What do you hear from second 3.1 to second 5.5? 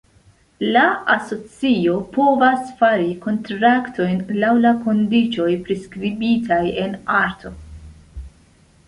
kontraktojn, laŭ la kondiĉoj